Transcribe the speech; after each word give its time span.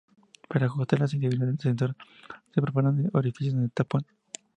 Para 0.47 0.65
ajustar 0.65 0.99
la 0.99 1.07
sensibilidad 1.07 1.45
del 1.45 1.59
sensor 1.59 1.95
se 2.55 2.59
perforan 2.59 3.11
orificios 3.13 3.53
en 3.53 3.65
el 3.65 3.71
tapón. 3.71 4.03